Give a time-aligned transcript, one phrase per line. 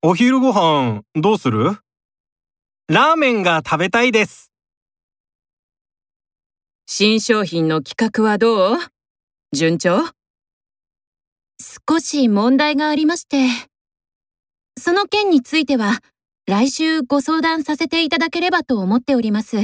[0.00, 1.72] お昼ご飯どうする？
[2.86, 4.52] ラーメンが食べたいです。
[6.86, 8.78] 新商品の企画はどう？
[9.52, 10.04] 順調？
[11.88, 13.48] 少し問題がありまして。
[14.78, 15.98] その件については、
[16.46, 19.56] 来週ご相談させていただければと思っております。